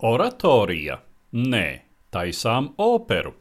Oratorija? 0.00 0.94
Nē, 1.36 1.64
taisām 2.08 2.70
operu. 2.80 3.34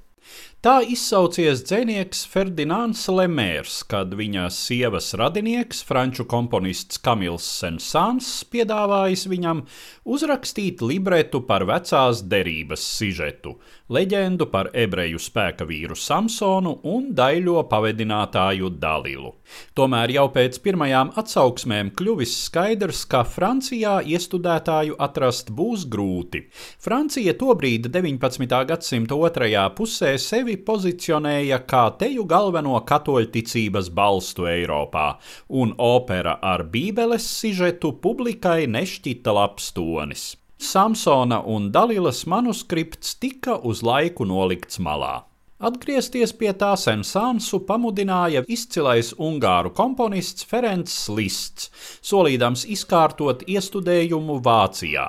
Tā 0.59 0.81
izsaucies 0.83 1.61
dzinieks 1.63 2.25
Ferdinands 2.27 3.05
Lemērs, 3.07 3.77
kad 3.87 4.11
viņa 4.19 4.49
sievas 4.51 5.13
radinieks, 5.15 5.79
franču 5.87 6.25
komponists 6.27 6.99
Kamils 6.99 7.45
Sensāns, 7.47 8.27
piedāvājis 8.51 9.23
viņam 9.31 9.61
uzrakstīt 10.03 10.83
libretu 10.83 11.39
par 11.47 11.63
vecās 11.69 12.25
derības 12.27 12.83
sižetu, 12.97 13.53
leģendu 13.87 14.49
par 14.51 14.67
ebreju 14.75 15.21
spēka 15.23 15.63
vīru 15.69 15.95
Samsonu 15.95 16.75
un 16.91 17.07
daļo 17.15 17.63
pavedinātāju 17.71 18.73
Dalilu. 18.83 19.31
Tomēr 19.79 20.11
jau 20.17 20.27
pēc 20.35 20.59
pirmajām 20.67 21.13
atsauksmēm 21.23 21.93
kļuvis 21.95 22.35
skaidrs, 22.49 23.05
ka 23.07 23.23
Francijā 23.23 24.01
iestudētāju 24.03 24.99
atrast 25.07 25.55
būs 25.55 25.87
grūti. 25.87 26.43
Francija 26.83 27.31
tobrīd 27.39 27.87
19. 27.95 28.59
gadsimta 28.73 29.15
otrajā 29.15 29.63
pusē 29.79 30.08
sevi 30.17 30.39
sevi 30.49 30.55
pozicionēja 30.65 31.59
kā 31.69 31.83
teju 31.99 32.23
galveno 32.25 32.79
katoļticības 32.87 33.89
balstu 33.93 34.47
Eiropā, 34.49 35.19
un 35.49 35.75
opera 35.77 36.39
ar 36.41 36.63
bībeles 36.71 37.27
sižetu 37.27 37.93
publikai 38.01 38.65
nešķita 38.67 39.33
labs 39.35 39.71
tonis. 39.75 40.35
Samsona 40.59 41.43
un 41.45 41.69
Dalilas 41.71 42.25
manuskripts 42.25 43.15
tika 43.21 43.59
uz 43.63 43.83
laiku 43.83 44.25
nolikts 44.25 44.79
malā. 44.79 45.28
Atgriezties 45.59 46.31
pie 46.39 46.53
tā 46.55 46.69
sensānsu 46.79 47.57
pamudināja 47.67 48.45
izcilais 48.47 49.09
ungāru 49.19 49.73
komponists 49.75 50.45
Ferencs 50.47 50.93
Lists, 51.11 51.65
solīdams 51.99 52.61
izkārtot 52.75 53.43
iestudējumu 53.43 54.37
Vācijā. 54.45 55.03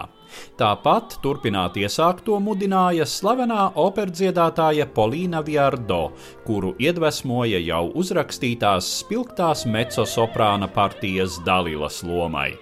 Tāpat 0.58 1.14
turpināt 1.22 1.78
iesākto 1.78 2.40
mudināja 2.42 3.06
slavenā 3.06 3.68
operdziedātāja 3.78 4.88
Polīna 4.96 5.44
Viardo, 5.46 6.00
kuru 6.48 6.72
iedvesmoja 6.82 7.62
jau 7.62 7.84
uzrakstītās 8.02 8.90
spilgtās 9.04 9.62
mecosoprāna 9.70 10.66
partijas 10.74 11.38
Dalilas 11.46 12.02
lomai 12.02 12.56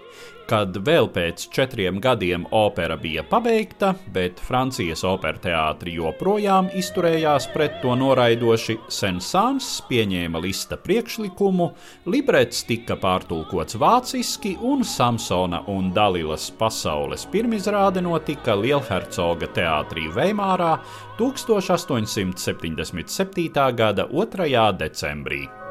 kad 0.49 0.73
vēl 0.85 1.09
pēc 1.13 1.49
četriem 1.53 1.99
gadiem 2.01 2.47
opera 2.57 2.97
bija 2.97 3.23
pabeigta, 3.29 3.95
bet 4.15 4.41
Francijas 4.41 5.05
opera 5.05 5.39
teātri 5.43 5.93
joprojām 5.99 6.71
izturējās 6.79 7.49
pret 7.53 7.83
to 7.83 7.95
noraidoši, 7.99 8.79
Sensāns 8.89 9.83
pieņēma 9.91 10.39
lista 10.43 10.77
priekšlikumu, 10.81 11.73
librets 12.09 12.65
tika 12.69 12.97
pārtulkots 13.01 13.75
vāciski 13.81 14.57
un 14.65 14.85
Samsona 14.89 15.61
un 15.69 15.93
Dalilas 15.95 16.51
pasaules 16.59 17.27
pirmizrāde 17.33 18.01
notika 18.05 18.55
Lielhercoga 18.57 19.47
teātrī 19.53 20.05
Veimārā 20.17 20.79
1877. 21.21 23.75
gada 23.77 24.05
2. 24.09 24.73
decembrī. 24.81 25.68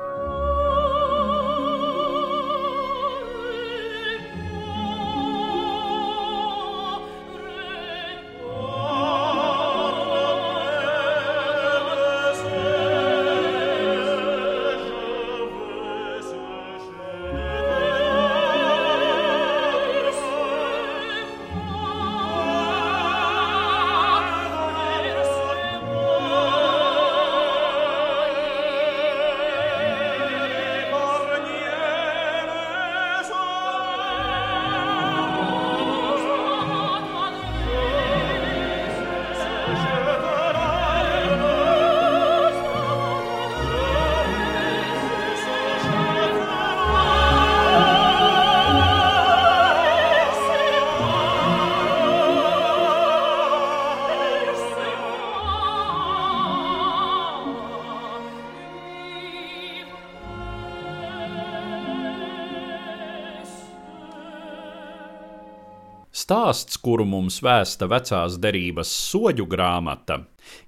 Stāsts, 66.27 66.75
kuru 66.83 67.05
mums 67.07 67.38
vēsta 67.39 67.88
vecās 67.88 68.33
derības 68.43 68.89
soļu 68.91 69.45
grāmata, 69.47 70.17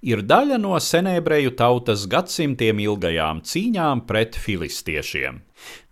ir 0.02 0.24
daļa 0.24 0.60
no 0.62 0.78
senēbreju 0.80 1.56
tautas 1.60 2.08
gadsimtiem 2.12 2.82
ilgajām 2.86 3.44
cīņām 3.46 4.06
pret 4.10 4.40
filistiešiem. 4.40 5.44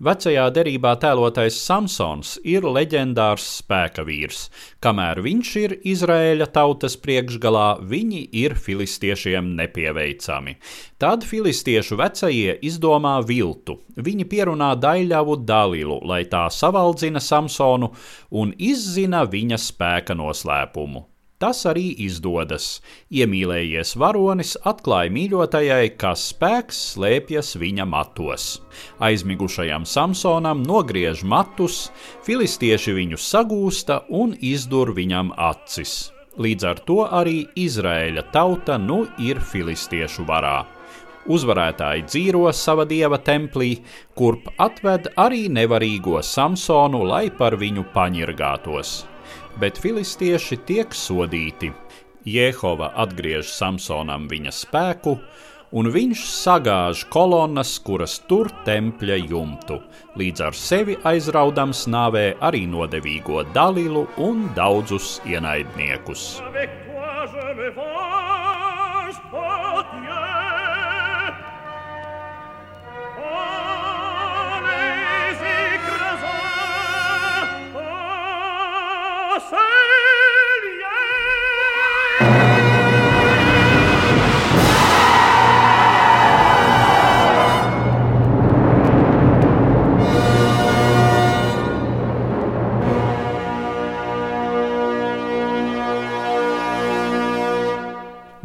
Vecajā 0.07 0.45
derībā 0.55 0.93
tēlotais 1.01 1.57
Samsons 1.59 2.35
ir 2.47 2.63
leģendārs 2.63 3.47
spēka 3.61 4.05
vīrs. 4.07 4.45
Kamēr 4.83 5.21
viņš 5.25 5.51
ir 5.63 5.75
Izraēļa 5.93 6.47
tautas 6.55 6.95
priekšgalā, 7.03 7.67
viņi 7.91 8.21
ir 8.43 8.55
filistiešiem 8.55 9.51
nepieveicami. 9.57 10.55
Tad 11.01 11.27
filistiešu 11.27 11.99
vecie 11.99 12.55
izdomā 12.69 13.17
viltu. 13.27 13.79
Viņi 13.97 14.29
pierunā 14.29 14.71
daļļavu 14.79 15.41
Dalilu, 15.43 15.99
lai 16.07 16.23
tā 16.31 16.47
savaldzina 16.53 17.23
Samsonu 17.23 17.91
un 18.31 18.55
izzina 18.57 19.25
viņa 19.27 19.61
spēka 19.67 20.17
noslēpumu. 20.17 21.07
Tas 21.37 21.59
arī 21.69 21.91
izdodas. 22.01 22.79
Iemīlējies 23.13 23.91
varonis 24.01 24.55
atklāja 24.65 25.11
mīļotajai, 25.13 25.91
ka 26.01 26.15
spēks 26.17 26.77
slēpjas 26.95 27.51
viņa 27.61 27.85
matos. 27.85 28.45
Aizmigušajam 29.05 29.83
Samsonam 29.85 30.63
nogriež 30.65 31.21
matus, 31.21 31.91
filistieši 32.25 32.95
viņu 32.97 33.19
sagūsta 33.21 33.99
un 34.09 34.33
izdur 34.41 34.89
viņam 34.97 35.29
acis. 35.37 36.07
Līdz 36.41 36.65
ar 36.71 36.81
to 36.89 37.03
arī 37.05 37.43
Izraēļa 37.53 38.23
tauta 38.33 38.79
nu 38.81 39.03
ir 39.21 39.37
filistiešu 39.37 40.25
varā. 40.25 40.63
Uzvarētāji 41.29 42.07
dzīvo 42.07 42.47
sava 42.55 42.87
dieva 42.89 43.19
templī, 43.21 43.75
kurp 44.17 44.49
atved 44.57 45.11
arī 45.21 45.45
nevarīgo 45.53 46.17
Samsonu, 46.25 47.03
lai 47.05 47.27
par 47.29 47.59
viņu 47.61 47.85
paņirgātos 47.93 48.95
bet 49.59 49.79
filistieši 49.81 50.59
tiek 50.67 50.95
sodīti. 50.95 51.71
Jehova 52.27 52.91
atgriež 52.99 53.47
Samsonam 53.55 54.27
viņa 54.27 54.51
spēku, 54.51 55.15
un 55.71 55.89
viņš 55.91 56.23
sagāž 56.31 57.05
kolonas, 57.11 57.77
kuras 57.83 58.17
tur 58.27 58.49
tempļa 58.67 59.19
jumtu, 59.27 59.79
līdz 60.19 60.45
ar 60.49 60.55
sevi 60.55 60.97
aizraudams 61.07 61.85
nāvē 61.91 62.25
arī 62.43 62.65
nodevīgo 62.67 63.43
Dalilu 63.55 64.07
un 64.17 64.47
daudzus 64.55 65.17
ienaidniekus. 65.27 66.41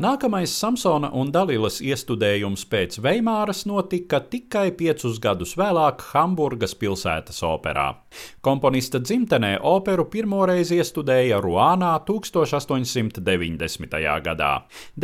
Nākamais 0.02 0.50
Samsona 0.58 1.12
un 1.14 1.28
Dalilas 1.31 1.76
iestudējums 1.78 2.64
pēc 2.66 2.96
Veimāras 3.04 3.60
notika 3.70 4.19
tikai 4.32 4.72
piecus 4.75 5.20
gadus 5.22 5.52
vēlāk 5.54 6.00
Hamburgas 6.08 6.72
pilsētas 6.81 7.38
operā. 7.46 7.84
Komponista 8.43 8.99
dzimtenē 8.99 9.60
operu 9.62 10.08
pirmoreiz 10.10 10.72
iestudēja 10.75 11.38
Ruānā 11.44 11.93
1890. 12.08 14.00
gadā. 14.25 14.49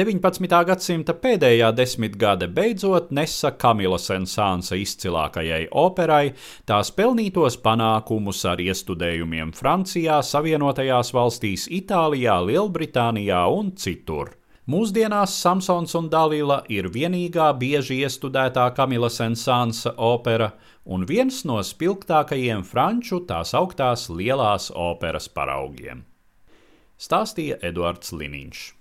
19. 0.01 0.65
gadsimta 0.73 1.15
pēdējā 1.15 1.71
desmitgade 1.79 2.49
beidzot 2.59 3.15
nesa 3.15 3.55
Kamila 3.55 4.01
Sensānsa 4.03 4.75
izcilākajai 4.83 5.69
operai 5.85 6.35
tās 6.67 6.91
pelnītos 6.91 7.61
panākumus 7.63 8.43
ar 8.51 8.59
iestudējumiem 8.67 9.55
Francijā, 9.55 10.19
Savienotajās 10.27 11.15
valstīs, 11.15 11.71
Itālijā, 11.71 12.43
Lielbritānijā 12.51 13.47
un 13.61 13.77
citur. 13.79 14.38
Mūsdienās 14.69 15.33
Samsons 15.41 15.95
un 15.97 16.11
Dalila 16.13 16.59
ir 16.69 16.91
vienīgā 16.93 17.47
bieži 17.57 18.03
iestudētā 18.05 18.67
Kamila 18.77 19.09
Sensānsa 19.09 19.95
opera 19.97 20.51
un 20.85 21.07
viens 21.09 21.39
no 21.49 21.57
spilgtākajiem 21.65 22.67
franču 22.69 23.23
tās 23.31 23.55
augtās 23.57 24.11
lielās 24.13 24.69
operas 24.77 25.31
paraugiem. 25.33 26.05
Stāstīja 27.01 27.57
Eduards 27.65 28.13
Liniņš. 28.13 28.78